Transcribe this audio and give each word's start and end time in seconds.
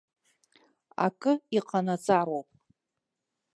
Акы 1.05 1.31
иҟанаҵароуп. 1.57 2.47